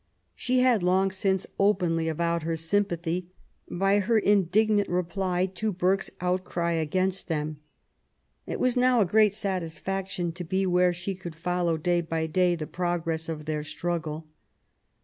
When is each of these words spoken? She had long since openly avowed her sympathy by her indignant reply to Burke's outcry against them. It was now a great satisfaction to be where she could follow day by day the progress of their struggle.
She 0.33 0.61
had 0.61 0.81
long 0.81 1.11
since 1.11 1.45
openly 1.59 2.07
avowed 2.07 2.41
her 2.41 2.55
sympathy 2.57 3.29
by 3.69 3.99
her 3.99 4.17
indignant 4.17 4.89
reply 4.89 5.45
to 5.45 5.71
Burke's 5.71 6.09
outcry 6.19 6.71
against 6.71 7.27
them. 7.27 7.59
It 8.47 8.59
was 8.59 8.75
now 8.75 9.01
a 9.01 9.05
great 9.05 9.35
satisfaction 9.35 10.31
to 10.31 10.43
be 10.43 10.65
where 10.65 10.91
she 10.91 11.13
could 11.13 11.35
follow 11.35 11.77
day 11.77 12.01
by 12.01 12.25
day 12.25 12.55
the 12.55 12.65
progress 12.65 13.29
of 13.29 13.45
their 13.45 13.63
struggle. 13.63 14.25